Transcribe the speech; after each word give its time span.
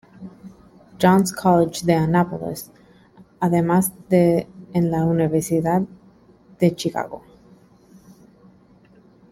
John's 0.97 1.31
College 1.31 1.81
de 1.81 1.93
Annapolis, 1.93 2.71
además 3.39 3.91
de 4.09 4.47
en 4.73 4.89
la 4.89 5.03
Universidad 5.03 5.83
de 6.59 6.75
Chicago. 6.75 7.23